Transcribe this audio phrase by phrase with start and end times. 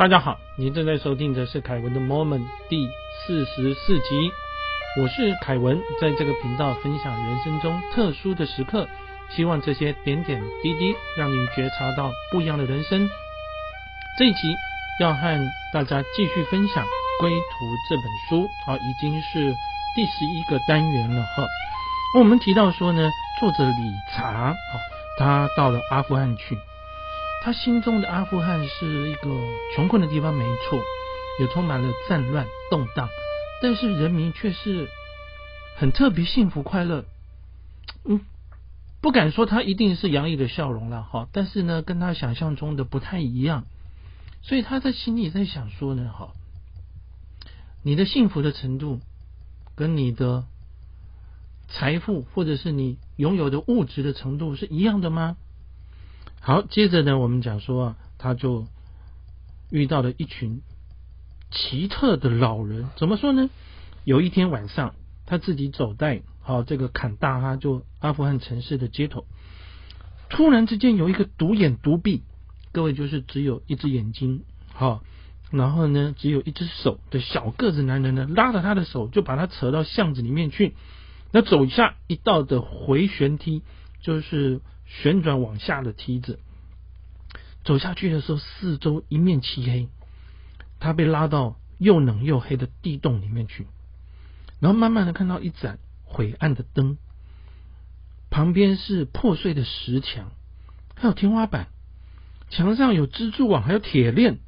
[0.00, 2.88] 大家好，您正在收听的是凯文的 Moment 第
[3.20, 4.32] 四十四集。
[4.98, 8.88] 我是凯文，在这个频道分享人生中特殊的时刻，
[9.28, 13.06] 希望这些点点滴滴让您觉察到不一样的人生。
[14.18, 14.54] 这一集
[15.02, 15.38] 要和
[15.70, 16.82] 大家继续分享
[17.20, 17.36] 《归途》
[17.90, 19.54] 这本书，啊，已经是
[19.94, 21.46] 第十一个单元了哈。
[22.18, 24.56] 我们提到说呢，作者理查啊，
[25.18, 26.58] 他到了阿富汗去。
[27.42, 29.30] 他心中的阿富汗是一个
[29.74, 30.78] 穷困的地方，没错，
[31.40, 33.08] 也充满了战乱动荡，
[33.62, 34.88] 但是人民却是
[35.76, 37.06] 很特别幸福快乐。
[38.04, 38.20] 嗯，
[39.00, 43.64] 不敢说他一定是洋溢的笑容了哈，但是呢，跟他想象中的不太一样，
[44.42, 46.32] 所以他在心里在想说呢，哈，
[47.82, 49.00] 你的幸福的程度
[49.76, 50.44] 跟你的
[51.68, 55.38] 财富或者是你拥有的物质的程度是一样的吗？
[56.42, 58.66] 好，接着呢，我们讲说啊，他就
[59.70, 60.62] 遇到了一群
[61.50, 62.88] 奇特的老人。
[62.96, 63.50] 怎么说呢？
[64.04, 64.94] 有一天晚上，
[65.26, 69.26] 他自己走在好这个坎大哈，就阿富汗城市的街头，
[70.30, 72.22] 突然之间有一个独眼独臂，
[72.72, 75.02] 各位就是只有一只眼睛，好，
[75.50, 80.74] 然后呢，只有一只手的小个子男人呢，拉着他的手，就把他扯到巷子里面去，
[81.32, 83.62] 那走下一道的回旋梯，
[84.00, 84.62] 就是。
[84.90, 86.40] 旋转往下的梯子，
[87.64, 89.88] 走下去的时候，四周一面漆黑。
[90.80, 93.66] 他被拉到又冷又黑的地洞里面去，
[94.60, 96.96] 然后慢慢的看到一盏灰暗的灯，
[98.30, 100.32] 旁边是破碎的石墙，
[100.96, 101.68] 还有天花板，
[102.48, 104.38] 墙上有蜘蛛网，还有铁链，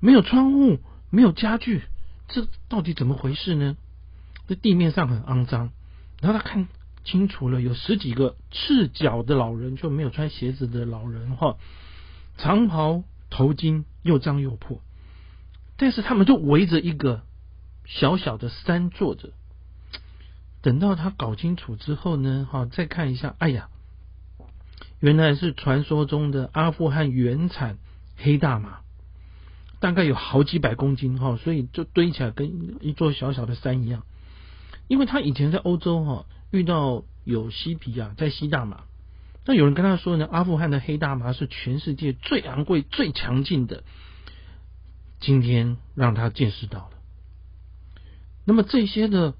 [0.00, 0.78] 没有窗户，
[1.10, 1.82] 没有家具，
[2.28, 3.76] 这到底怎么回事呢？
[4.48, 5.70] 这地面上很肮脏，
[6.20, 6.66] 然后他看。
[7.04, 11.58] 清楚了，有十几个赤脚的老人，就没有穿鞋子的老人哈，
[12.38, 14.80] 长袍头巾又脏又破，
[15.76, 17.22] 但是他们就围着一个
[17.84, 19.32] 小小的山坐着。
[20.62, 23.68] 等到他搞清楚之后呢，哈，再看一下，哎呀，
[24.98, 27.76] 原来是传说中的阿富汗原产
[28.16, 28.80] 黑大麻，
[29.78, 34.04] 大概有好几百公斤哈，所以就堆起来跟一座小小的山一样。
[34.88, 36.24] 因为他以前在欧洲哈。
[36.54, 38.84] 遇到有西皮啊，在吸大麻，
[39.44, 43.82] 那有人跟他说呢，阿富汗的黑大麻是全世界最昂贵、最强劲的。
[45.18, 46.90] 今天让他见识到了。
[48.44, 49.34] 那么这些的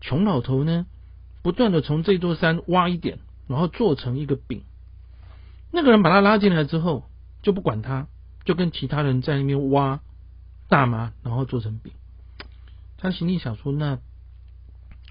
[0.00, 0.86] 穷老头呢，
[1.42, 4.62] 不断的从这座山挖一点，然后做成一个饼。
[5.70, 7.04] 那个人把他拉进来之后，
[7.42, 8.06] 就不管他，
[8.46, 10.00] 就跟其他人在那边挖
[10.70, 11.92] 大麻，然后做成饼。
[12.96, 13.98] 他心里想说，那。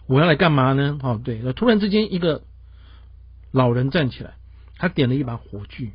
[0.05, 0.99] 我要来干嘛呢？
[1.01, 2.43] 哦，对，突然之间，一个
[3.51, 4.35] 老人站起来，
[4.75, 5.93] 他点了一把火炬，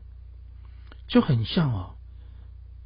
[1.09, 1.91] 就很像啊，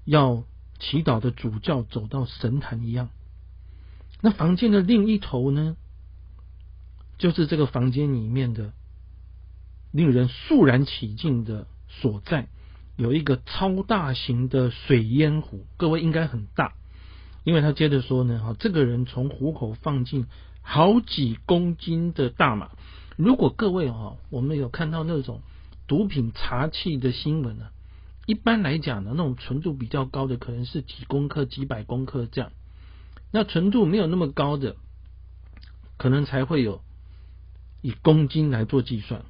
[0.04, 0.42] 要
[0.80, 3.08] 祈祷的主教走到神坛一样。
[4.20, 5.76] 那房间的另一头呢，
[7.18, 8.72] 就是这个房间里面的
[9.92, 12.48] 令人肃然起敬的所在，
[12.96, 16.74] 有一个超大型的水烟壶，各位应该很大，
[17.44, 20.26] 因为他接着说呢，哈，这个人从虎口放进。
[20.62, 22.70] 好几公斤的大麻，
[23.16, 25.42] 如果各位哈，我们有看到那种
[25.86, 27.66] 毒品查气的新闻呢，
[28.26, 32.52] 一般来讲呢，那种纯度比较高的可能是几公克、几百公克这样，
[33.32, 34.76] 那纯度没有那么高的，
[35.98, 36.80] 可能才会有
[37.82, 39.24] 以公斤来做计算。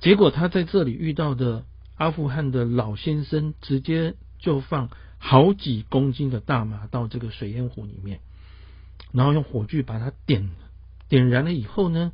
[0.00, 1.64] 结果他在这里遇到的
[1.96, 8.20] 阿富汗的老先生，直接就放好几公斤的大麻到这个水烟壶里面。
[9.10, 10.50] 然后用火炬把它点
[11.08, 12.12] 点燃了以后呢，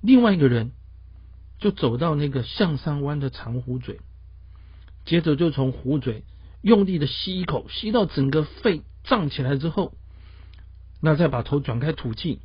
[0.00, 0.72] 另外一个人
[1.58, 4.00] 就走到那个向上弯的长壶嘴，
[5.04, 6.24] 接着就从壶嘴
[6.60, 9.94] 用力的吸一口，吸到整个肺胀起来之后，
[11.00, 12.40] 那再把头转开吐气，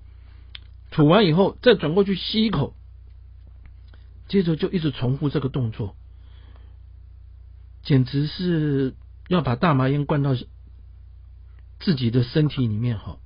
[0.92, 2.76] 吐完以后再转过去吸一口，
[4.28, 5.96] 接着就一直重复这个动作，
[7.84, 8.94] 简直是
[9.28, 10.36] 要把大麻烟灌到
[11.80, 13.18] 自己的身体里面哈。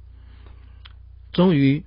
[1.33, 1.83] 终于，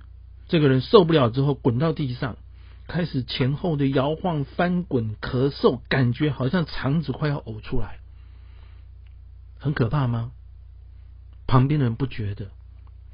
[0.49, 2.37] 这个人受不了之后，滚到地上，
[2.85, 7.99] 开始前后的摇晃、翻滚、咳嗽，感觉好像肠子快要呕出来，
[9.57, 10.31] 很可怕吗？
[11.47, 12.51] 旁边的人不觉得，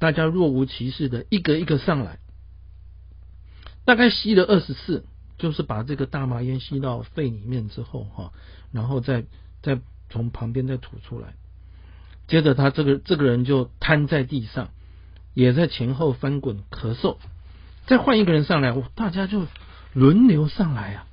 [0.00, 2.18] 大家若无其事的一个一个上来，
[3.84, 5.06] 大概吸了二十次，
[5.38, 8.32] 就是把这个大麻烟吸到肺里面之后，哈，
[8.72, 9.24] 然后再
[9.62, 11.34] 再从旁边再吐出来，
[12.26, 14.70] 接着他这个这个人就瘫在地上。
[15.34, 17.18] 也在前后翻滚咳嗽，
[17.86, 19.46] 再换一个人上来，大家就
[19.92, 21.06] 轮流上来啊。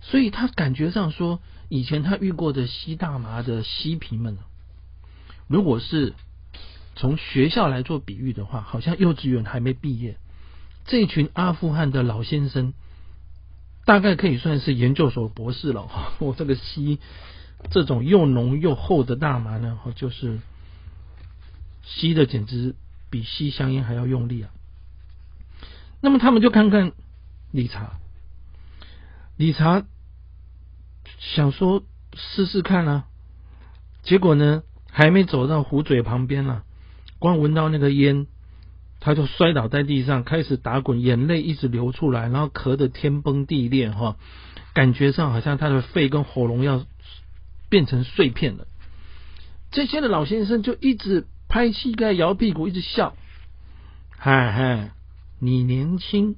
[0.00, 4.38] 所以他感觉上说，以前他遇过的吸大麻的吸皮们，
[5.46, 6.14] 如果是
[6.96, 10.16] 从学校来做比喻的话，好像幼稚园还没毕业，
[10.86, 12.72] 这群阿富汗的老先生
[13.84, 15.88] 大概可以算是研究所博士了。
[16.18, 16.98] 我这个吸
[17.70, 20.40] 这种又浓又厚的大麻呢，就是
[21.84, 22.74] 吸的简直
[23.10, 24.50] 比吸香烟还要用力啊。
[26.00, 26.92] 那么他们就看看
[27.50, 27.98] 理查，
[29.36, 29.84] 理查。
[31.18, 31.84] 想说
[32.14, 33.04] 试试看啊，
[34.02, 36.62] 结果呢，还没走到壶嘴旁边呢，
[37.18, 38.26] 光闻到那个烟，
[39.00, 44.16] 他就摔倒在地上，开始打滚，眼泪一直流出来，然后咳得天崩地裂哈，
[44.72, 46.86] 感觉上好像他的肺跟喉咙要
[47.68, 48.66] 变成碎片了。
[49.70, 53.16] 这些的老先生就一直拍膝盖、摇屁股，一直笑，
[54.16, 54.92] 嗨嗨，
[55.40, 56.36] 你年轻，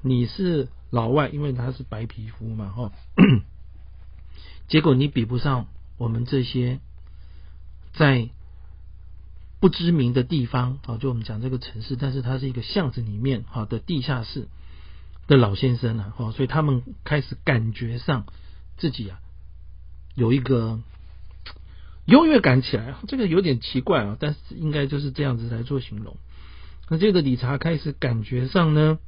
[0.00, 2.92] 你是老外，因为他是白皮肤嘛哈。
[4.68, 5.66] 结果你比不上
[5.98, 6.78] 我们这些
[7.94, 8.30] 在
[9.58, 14.46] 不知名的地方啊，就我们讲这个城市，但是它是一个巷子里面哈的地下室
[15.26, 18.24] 的老先生啊，哈，所以他们开始感觉上
[18.76, 19.18] 自己啊
[20.14, 20.80] 有一个
[22.04, 26.16] 优越感起来，这个有点奇怪啊，但是应该就是这样子来做形容。
[26.88, 28.98] 那这个理查开始感觉上呢，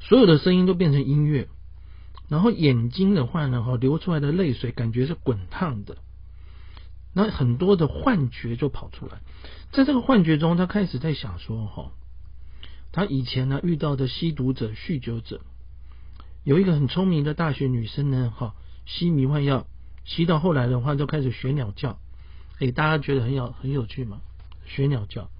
[0.00, 1.48] 所有的声音都变成音乐。
[2.26, 5.98] 然后眼睛的话呢，哈，流出来的泪水感觉是滚烫的，
[7.12, 9.20] 那很多的幻觉就跑出来，
[9.72, 11.90] 在这个幻觉中，他开始在想说，哈，
[12.92, 15.42] 他以前呢遇到的吸毒者、酗酒者，
[16.44, 18.54] 有一个很聪明的大学女生呢，哈，
[18.86, 19.66] 吸迷幻药，
[20.04, 21.98] 吸到后来的话就开始学鸟叫，
[22.60, 24.20] 哎，大家觉得很有很有趣吗？
[24.66, 25.30] 学鸟叫，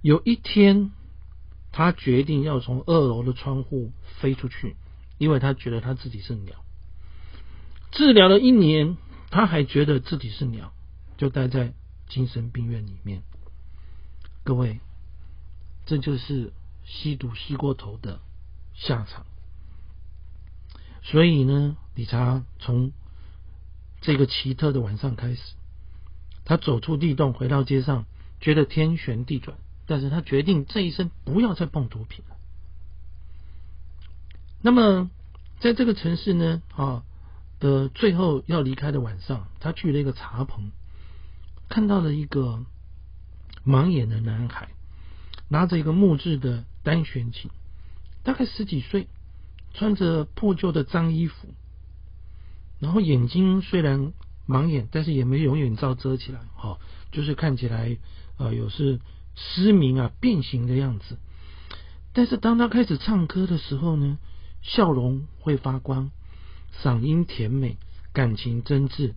[0.00, 0.90] 有一天，
[1.72, 4.76] 他决定要从二楼的窗户飞出去。
[5.18, 6.64] 因为他觉得他自己是鸟，
[7.92, 8.96] 治疗了一年，
[9.30, 10.72] 他还觉得自己是鸟，
[11.16, 11.74] 就待在
[12.08, 13.22] 精神病院里面。
[14.42, 14.80] 各位，
[15.86, 16.52] 这就是
[16.84, 18.18] 吸毒吸过头的
[18.74, 19.26] 下场。
[21.04, 22.90] 所以呢，理查从
[24.02, 25.40] 这个奇特的晚上开始，
[26.44, 28.04] 他走出地洞，回到街上，
[28.40, 29.56] 觉得天旋地转，
[29.86, 32.36] 但是他决定这一生不要再碰毒品了。
[34.60, 35.08] 那么，
[35.60, 37.04] 在这个城市呢，啊
[37.60, 40.72] 的最后要离开的晚上，他去了一个茶棚，
[41.68, 42.64] 看到了一个
[43.64, 44.68] 盲眼的男孩，
[45.48, 47.52] 拿着一个木质的单弦琴，
[48.24, 49.06] 大概十几岁，
[49.74, 51.48] 穿着破旧的脏衣服，
[52.82, 54.12] 然后眼睛虽然
[54.48, 56.80] 盲眼，但是也没有眼罩遮起来，哈，
[57.12, 57.96] 就是看起来
[58.36, 58.98] 啊有是
[59.36, 61.16] 失明啊变形的样子。
[62.12, 64.18] 但是当他开始唱歌的时候呢？
[64.64, 66.12] 笑容会发光，
[66.82, 67.78] 嗓音甜美，
[68.12, 69.14] 感情真挚。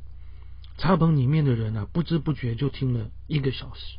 [0.80, 3.98] 茶棚里面的人啊，不知不觉就听了一个小时。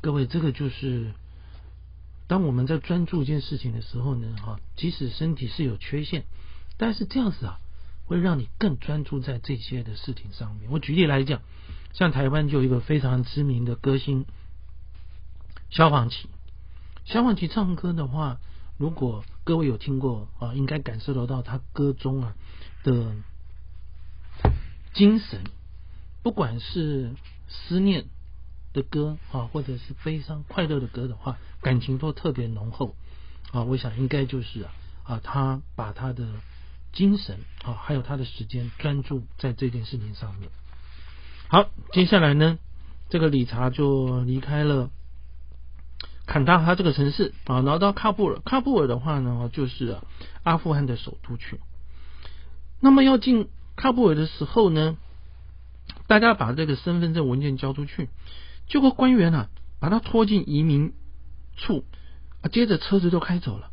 [0.00, 1.12] 各位，这个就是
[2.28, 6.24] 当我们在专注一件事情的时候呢，哈，即使身体是有缺陷，
[6.76, 7.58] 但是这样子啊，
[8.06, 10.70] 会让你更专注在这些的事情上面。
[10.70, 11.40] 我举例来讲，
[11.92, 14.26] 像台湾就有一个非常知名的歌星
[15.70, 16.28] 消防旗，
[17.04, 18.38] 消防旗唱歌的话。
[18.76, 22.34] 如果各位有听过啊，应该感受得到他歌中啊
[22.82, 23.14] 的
[24.92, 25.44] 精神，
[26.24, 27.12] 不管是
[27.46, 28.06] 思念
[28.72, 32.96] 的歌啊，或者是悲伤快乐的歌的话，感情都特别浓厚
[33.52, 33.62] 啊。
[33.62, 36.26] 我想应该就是啊啊，他把他的
[36.94, 40.48] 精神啊，还有他的时间专注在这件事情上面。
[41.48, 42.58] 好，接下来呢，
[43.10, 44.90] 这个理查就离开了。
[46.26, 49.98] 坎大哈这个城市啊，然后到喀布尔，喀布尔的话呢，就是
[50.42, 51.60] 阿富汗的首都去。
[52.80, 54.96] 那么要进喀布尔的时候呢，
[56.06, 58.08] 大家把这个身份证文件交出去，
[58.68, 60.94] 结果官员啊把他拖进移民
[61.58, 61.84] 处，
[62.40, 63.70] 啊，接着车子就开走了。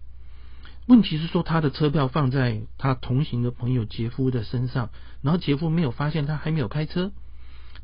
[0.91, 4.89] 问题是说他的车票放在他同行的朋友杰夫的身上，
[5.21, 7.11] 然后杰夫没有发现他还没有开车，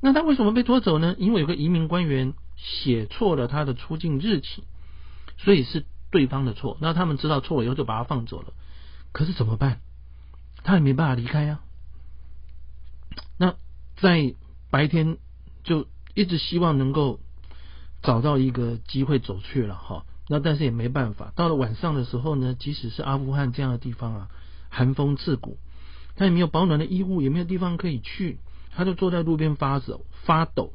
[0.01, 1.15] 那他为什么被拖走呢？
[1.17, 2.33] 因为有个移民官员。
[2.59, 4.63] 写错了他的出境日期，
[5.37, 6.75] 所以是对方的错。
[6.81, 8.51] 那他们知道错以后就把他放走了。
[9.11, 9.79] 可是怎么办？
[10.63, 11.59] 他也没办法离开呀。
[13.37, 13.53] 那
[13.97, 14.33] 在
[14.71, 15.19] 白天
[15.63, 15.85] 就
[16.15, 17.19] 一直希望能够
[18.01, 20.03] 找到一个机会走去了哈。
[20.29, 21.31] 那但是也没办法。
[21.35, 24.27] 到了晚上的时候呢，即使是阿富汗这样的地方啊，
[24.69, 25.57] 寒风刺骨，
[26.15, 28.39] 他也没有保暖的衣物，也没有地方可以去，
[28.75, 30.73] 他就坐在路边发抖发抖。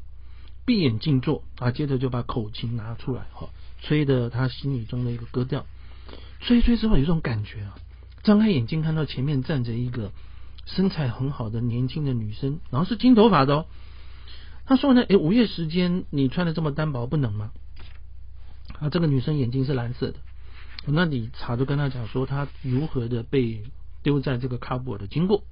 [0.64, 3.48] 闭眼静坐啊，接着就把口琴拿出来，哈，
[3.82, 5.66] 吹的他心里中的一个歌调。
[6.40, 7.74] 吹吹之后，有一种感觉啊，
[8.22, 10.12] 张开眼睛看到前面站着一个
[10.66, 13.66] 身材很好的年轻的女生，然后是金头发的哦。
[14.64, 17.50] 他说呢，诶，午夜时间你穿的这么单薄，不冷吗？
[18.82, 20.14] 啊，这个女生眼睛是蓝色的。
[20.86, 23.62] 那理查就跟他讲说，他如何的被
[24.02, 25.44] 丢在这个喀布尔的经过。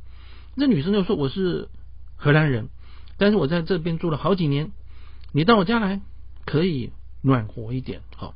[0.56, 1.68] 那女生就说，我是
[2.16, 2.68] 荷兰人，
[3.18, 4.72] 但是我在这边住了好几年，
[5.32, 6.00] 你到我家来
[6.44, 6.90] 可以
[7.22, 8.34] 暖和一点，好。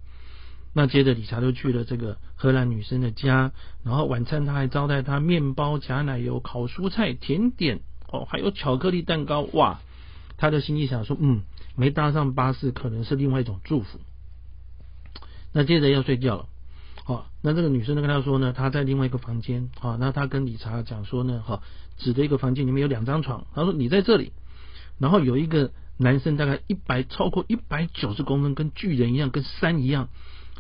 [0.73, 3.51] 那接着理查就去了这个荷兰女生的家，
[3.85, 9.41] 然后晚餐他还招待她面包夹奶油、烤蔬菜、甜点哦，还有巧克力蛋糕。
[9.41, 9.81] 哇，
[10.37, 11.43] 他的心里想说，嗯，
[11.75, 13.99] 没搭上巴士可能是另外一种祝福。
[15.57, 16.47] 那接着要睡觉了，
[17.05, 21.63] 好，那这个女生就跟他说呢，她在另外一个房间，好，那他跟理查讲说呢，哈，
[21.97, 24.33] 指的一个房间里面有两张床，他说你在这里，
[24.99, 30.09] 然后有一个男生大概一百超过一百九十公分，跟巨人一样，跟山一样。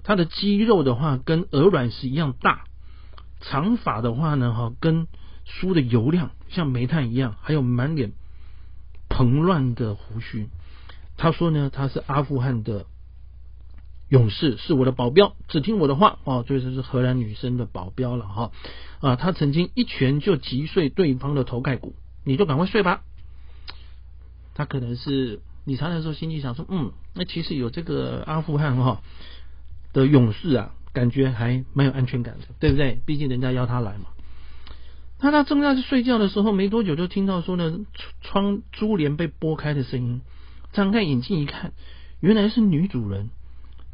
[0.05, 2.67] 他的肌肉的话跟鹅卵石一样大，
[3.41, 5.09] 长发的话呢，哈，跟
[5.45, 8.13] 梳的油量像煤炭一样，还有满脸
[9.09, 10.49] 蓬乱的胡须。
[11.17, 12.87] 他说呢，他是阿富汗的
[14.09, 18.53] 勇士，是我的保镖，只听我的话哦，这就是荷兰女生的保镖了哈
[19.01, 21.95] 啊，他曾经一拳就击碎对方的头盖骨，
[22.25, 23.03] 你就赶快睡吧。
[24.55, 29.01] 他可能是理查的时候心里想说，嗯，那其实有这个阿富汗哈。
[29.93, 32.99] 的勇士啊，感觉还蛮有安全感的，对不对？
[33.07, 34.07] 毕竟人家邀他来嘛。
[35.21, 37.79] 他他正在睡觉的时候，没多久就听到说呢，
[38.21, 40.21] 窗珠帘被拨开的声音。
[40.73, 41.75] 张开眼睛一看，
[42.19, 43.31] 原来是女主人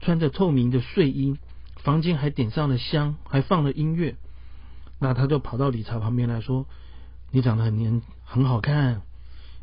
[0.01, 1.37] 穿着透明的睡衣，
[1.77, 4.17] 房间还点上了香，还放了音乐。
[4.99, 6.67] 那他就跑到理查旁边来说
[7.31, 9.03] ：“你长得很年很好看，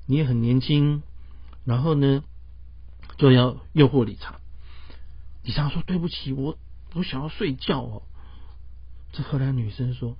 [0.06, 1.03] 你也很年轻。”
[1.65, 2.24] 然后呢，
[3.17, 4.39] 就要诱惑理查。
[5.44, 6.58] 李查说：“对不起，我
[6.94, 8.03] 我想要睡觉哦。”
[9.13, 10.17] 这荷兰女生说：“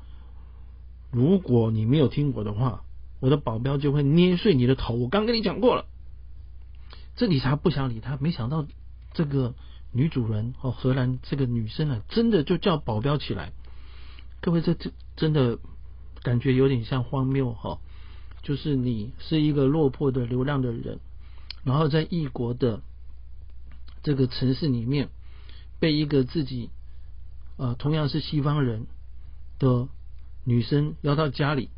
[1.12, 2.84] 如果你没有听我的话，
[3.20, 4.96] 我的保镖就会捏碎你的头。
[4.96, 5.86] 我刚跟你讲过了。”
[7.16, 8.68] 这理查不想理他，没想到
[9.14, 9.56] 这个
[9.91, 13.51] 女主人哦，荷兰这个女生啊，真的就叫保镖起来。
[14.41, 15.60] 各位，这这真的
[16.24, 17.79] 感觉有点像荒谬哈，
[18.44, 21.00] 就是你是一个落魄的流浪的人，
[21.63, 22.82] 然后在异国的
[24.03, 25.10] 这个城市里面。
[25.79, 26.72] 被一个自己
[27.58, 28.88] 呃同样是西方人
[29.60, 29.88] 的
[30.44, 31.70] 女生邀到家里，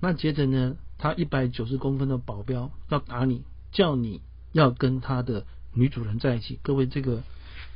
[0.00, 4.22] 那接着呢，他一百九十公分的保镖要打你，叫你
[4.52, 6.60] 要跟他的女主人在一起。
[6.62, 7.24] 各位，这个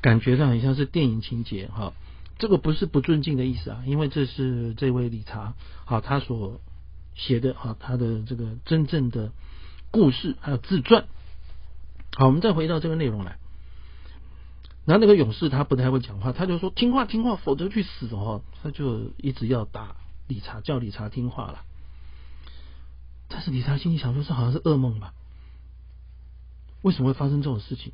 [0.03, 1.95] 感觉上很像是电影情节哈。
[2.39, 5.55] 这个不是不尊敬的意思啊，因为这是这位理查
[5.85, 6.61] 好他所
[7.15, 9.31] 写的哈他的这个真正的
[9.91, 11.07] 故事还有自传。
[12.17, 13.39] 好，我们再回到这个内容来。
[14.85, 18.43] 然后那个勇士他不太会讲话，他就说听话听话，否则去死哦！
[18.61, 19.95] 他就一直要打
[20.27, 21.65] 理查，叫理查听话了。
[23.29, 25.15] 但是理查心里想说，这好像是噩梦吧？
[26.83, 27.93] 为什么会发生这种事情？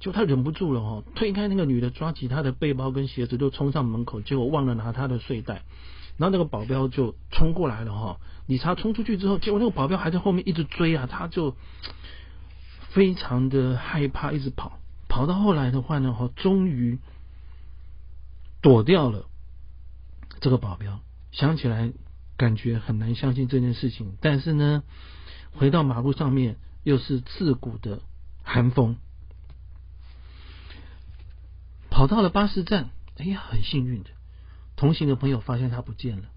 [0.00, 5.62] 就他忍不住了哦，推开那个女的，抓起她的背包跟鞋子就冲上门口，结果忘了拿她的睡袋。
[6.16, 11.56] 然后那个保镖就冲过来了哈，理查冲出去之后，结果那个保镖还在后面一直追啊，他就
[12.90, 14.78] 非常的害怕，一直跑。
[15.08, 16.98] 跑到后来的话呢，哈，终于
[18.60, 19.26] 躲掉了
[20.40, 21.00] 这个保镖。
[21.30, 21.92] 想起来
[22.36, 24.82] 感觉很难相信这件事情，但是呢，
[25.52, 28.00] 回到马路上面又是刺骨的
[28.42, 28.96] 寒风。
[31.98, 34.10] 跑到了巴士站，哎呀，很幸运的，
[34.76, 36.28] 同行的朋友发现他不见了，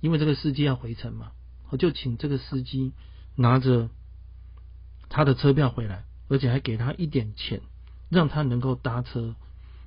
[0.00, 1.30] 因为这个司机要回程嘛，
[1.70, 2.92] 我就请这个司机
[3.36, 3.90] 拿着
[5.08, 7.60] 他的车票回来，而且还给他一点钱。
[8.08, 9.36] 让他能够搭车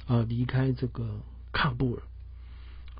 [0.08, 1.20] 啊离开这个
[1.52, 2.02] 喀布尔，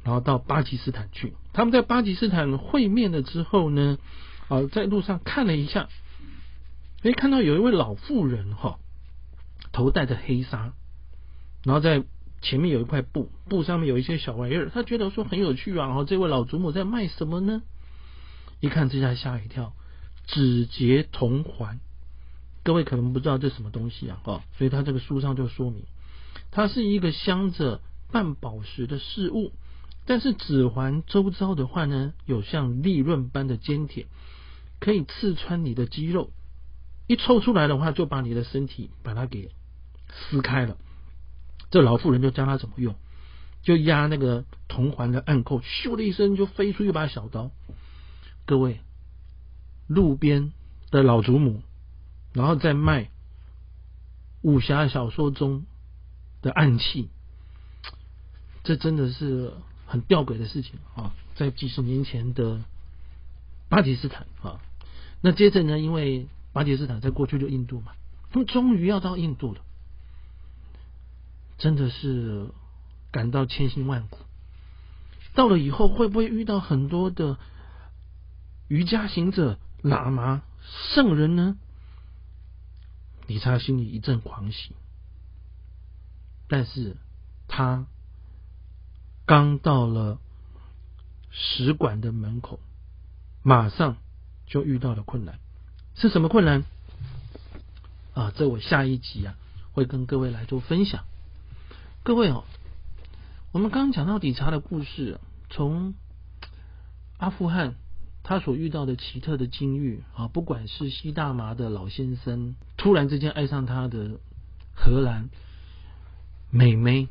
[0.04, 1.34] 然后到巴基斯坦去。
[1.54, 3.98] 他们在巴基斯坦会面了之后呢，
[4.50, 5.88] 啊，在路上看了一下，
[7.04, 8.80] 哎，看到有一位老妇人哈，
[9.72, 10.74] 头戴着黑纱，
[11.66, 12.04] 然后在
[12.42, 14.70] 前面有一块布，布上面有一些小玩意儿。
[14.70, 17.64] 他觉得说很有趣啊，然后这位老祖母在卖什么呢？
[18.60, 19.74] 一看这下吓一跳，
[20.28, 21.80] 指节铜环。
[22.64, 25.84] 各位可能不知道这什么东西啊，哦，所以他这个书上就说明，
[26.52, 27.82] 它是一个镶着
[28.12, 29.52] 半宝石的饰物，
[30.06, 34.06] 但是指环周遭的话呢，有像利刃般的尖铁，
[34.80, 36.32] 可以刺穿你的肌肉，
[37.08, 39.50] 一抽出来的话，就把你的身体把它给
[40.10, 40.78] 撕开了。
[41.76, 42.96] 这老妇人就教他怎么用，
[43.62, 47.52] 就压那个铜环的暗扣，咻的一声就飞出一把小刀。
[48.46, 48.80] 各位，
[49.86, 50.54] 路边
[50.90, 51.62] 的老祖母。
[52.32, 53.10] 然后再卖
[54.42, 55.66] 武侠小说中
[56.42, 57.10] 的暗器，
[58.64, 59.52] 这真的是
[59.86, 61.14] 很吊诡的事情啊！
[61.36, 62.62] 在几十年前的
[63.68, 64.62] 巴基斯坦啊。
[65.20, 67.92] 那接着呢，因为巴基斯坦在过去就印度嘛，
[68.32, 69.60] 他们终于要到印度了，
[71.58, 72.50] 真的是
[73.12, 74.20] 感到千辛万苦。
[75.34, 77.38] 到了以后会不会遇到很多的
[78.68, 80.44] 瑜伽行者、喇嘛、
[80.94, 81.58] 圣人呢？
[83.28, 84.76] 理查心里一阵狂喜，
[86.48, 86.96] 但是
[87.48, 87.88] 他
[89.26, 90.20] 刚到了
[91.32, 92.60] 使馆的门口，
[93.42, 93.98] 马上
[94.46, 95.40] 就遇到了困难。
[95.96, 96.64] 是什么困难？
[98.14, 99.36] 啊，这我下一集啊
[99.72, 101.04] 会跟各位来做分享。
[102.06, 102.44] 各位哦，
[103.52, 105.20] 我们刚刚讲到理查的故事，
[105.50, 105.96] 从
[107.18, 107.74] 阿富汗。
[108.22, 114.20] 他所遇到的奇特的境遇啊，不管是吸大麻的老先生突然之间爱上他的
[114.76, 115.30] 荷兰
[116.52, 117.08] 美眉，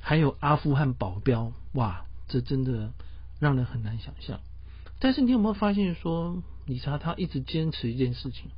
[0.00, 2.92] 还有阿富汗保镖，哇，这真的
[3.40, 4.40] 让人很难想象。
[5.00, 8.50] 但是你有没有发现说，理查他一直坚持一件事情，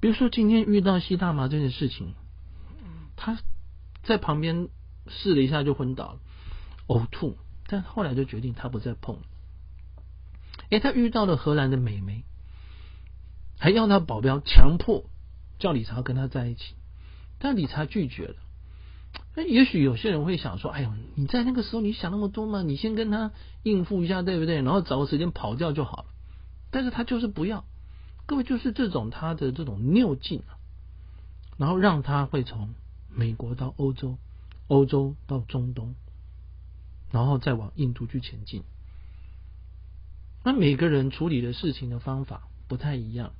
[0.00, 2.14] 比如说今天遇到吸大麻这件事情，
[3.16, 3.38] 他
[4.02, 4.68] 在旁边
[5.06, 6.20] 试了一下就昏倒了，
[6.86, 9.18] 呕吐，但后来就决定他不再碰。
[10.70, 12.24] 哎，他遇到了荷兰的美眉，
[13.58, 15.04] 还要他保镖强迫
[15.58, 16.74] 叫理查跟他在一起，
[17.38, 18.36] 但理查拒绝了。
[19.34, 22.62] 那也许有些人会想说：“哎呦，你在那个时候你想那么多吗？
[22.62, 24.56] 你先跟他应付一下，对不对？
[24.56, 26.04] 然后找个时间跑掉就好了。”
[26.70, 27.64] 但是他就是不要，
[28.26, 30.54] 各位就是这种他的这种拗劲啊，
[31.58, 32.74] 然后让他会从
[33.12, 34.18] 美国到欧洲，
[34.68, 35.94] 欧洲到中东，
[37.10, 38.62] 然后再往印度去前进。
[40.42, 43.32] 那每个人处理的事情的方法不太一样，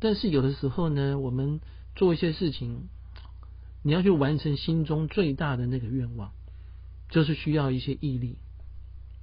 [0.00, 1.60] 但是有的时候呢，我们
[1.94, 2.88] 做一些事情，
[3.82, 6.32] 你要去完成心中最大的那个愿望，
[7.08, 8.36] 就是需要一些毅力，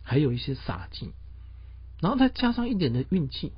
[0.01, 1.11] 还有一些洒劲，
[2.01, 3.51] 然后再加上一点的运气，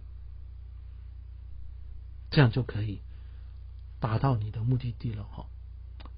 [2.29, 3.00] 这样就可以
[4.01, 5.46] 达到你的目的地了哈。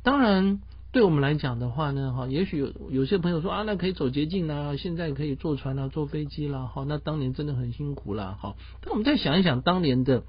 [0.08, 0.62] 当然。
[0.94, 8.56] 对我们来讲的话呢，哈，也许有有些朋友说啊，那可以走捷径啦，现在可以坐船啦，坐飞机啦，哈，那当年真的很辛苦啦，哈。
[8.82, 10.24] 但我们再想一想，当年的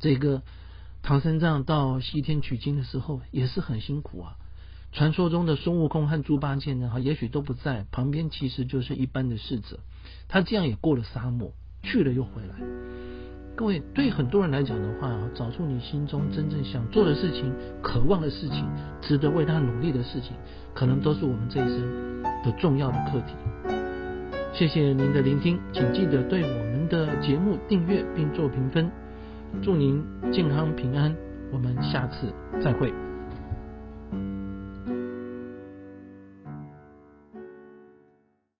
[0.00, 0.42] 这个
[1.00, 4.36] 唐三藏到西天取经的时候，也是很辛苦啊。
[4.92, 9.78] 传说中的孙悟空和猪八戒呢，哈，也许都不在旁边，其实就是一般的侍者。
[10.26, 11.52] 他这样也过了沙漠，
[11.84, 12.56] 去了又回来。
[13.58, 18.64] 各位，对很多人来讲的话，找出你心中真正想做的事情、渴望的事情、
[19.00, 20.36] 值得为他努力的事情，
[20.72, 23.34] 可能都是我们这一生的重要的课题。
[24.52, 28.88] 谢谢您的聆听，请记得对我们的节目订阅并做评分。
[29.60, 31.12] 祝您健康平安，
[31.52, 33.07] 我们下次再会。